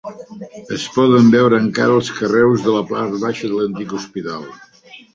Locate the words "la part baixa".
2.79-3.55